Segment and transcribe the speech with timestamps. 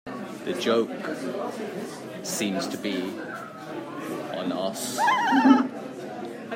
[0.45, 0.89] The joke
[2.25, 3.03] seems to be
[4.33, 4.97] on us.